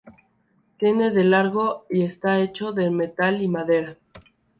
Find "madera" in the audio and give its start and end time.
3.47-3.97